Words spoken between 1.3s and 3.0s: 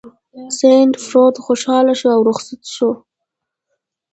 خوشحاله شو او رخصت شو.